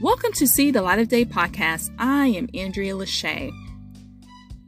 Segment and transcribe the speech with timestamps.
[0.00, 1.92] Welcome to See the Light of Day podcast.
[1.98, 3.50] I am Andrea Lashea.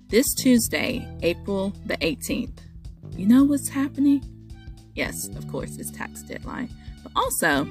[0.08, 2.58] This Tuesday, April the 18th,
[3.16, 4.24] you know what's happening?
[4.96, 6.68] Yes, of course, it's tax deadline.
[7.04, 7.64] But also,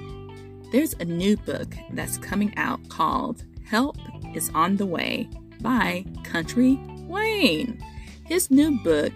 [0.71, 3.97] there's a new book that's coming out called Help
[4.33, 5.27] is on the Way
[5.59, 7.83] by Kountry Wayne.
[8.23, 9.11] His new book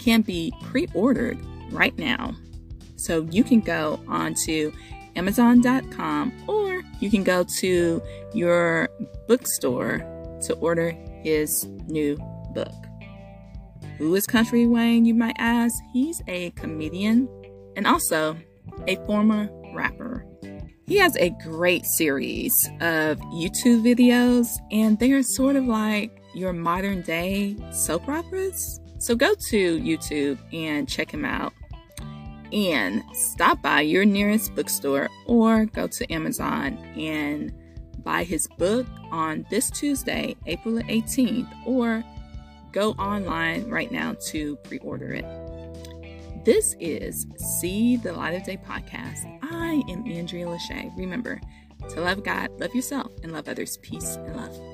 [0.00, 1.38] can be pre ordered
[1.70, 2.34] right now.
[2.96, 4.72] So you can go onto
[5.14, 6.61] Amazon.com or
[7.02, 8.00] you can go to
[8.32, 8.88] your
[9.26, 9.98] bookstore
[10.42, 10.90] to order
[11.22, 12.16] his new
[12.54, 12.72] book.
[13.98, 15.74] Who is Kountry Wayne, you might ask?
[15.92, 17.28] He's a comedian
[17.76, 18.36] and also
[18.86, 20.26] a former rapper.
[20.86, 27.02] He has a great series of YouTube videos, and they're sort of like your modern
[27.02, 28.80] day soap operas.
[28.98, 31.52] So go to YouTube and check him out.
[32.52, 37.52] And stop by your nearest bookstore or go to Amazon and
[38.04, 42.04] buy his book on this Tuesday, April 18th, or
[42.72, 45.24] go online right now to pre order it.
[46.44, 49.38] This is See the Light of Day podcast.
[49.42, 50.96] I am Andrea Lashea.
[50.96, 51.40] Remember
[51.90, 53.76] to love God, love yourself, and love others.
[53.78, 54.71] Peace and love.